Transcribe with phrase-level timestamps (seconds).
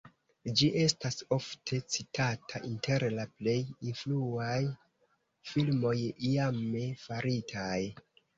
[0.59, 3.55] Ĝi estas ofte citata inter la plej
[3.91, 4.57] influaj
[5.51, 5.93] filmoj
[6.33, 7.77] iame faritaj.